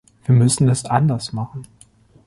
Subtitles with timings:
[0.25, 1.67] Wir müssen es anders machen.